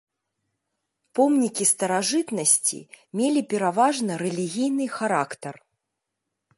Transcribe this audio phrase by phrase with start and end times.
[1.19, 2.79] Помнікі старажытнасці
[3.21, 5.55] мелі пераважна рэлігійны характар.